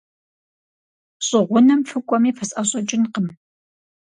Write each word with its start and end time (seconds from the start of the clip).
ЩӀы 1.25 1.39
гъунэм 1.47 1.81
фыкӀуэми, 1.89 2.35
фысӀэщӀэкӀынкъым. 2.37 3.27